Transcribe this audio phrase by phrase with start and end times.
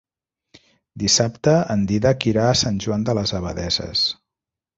[1.03, 4.09] Dissabte en Dídac irà a Sant Joan de les Abadesses.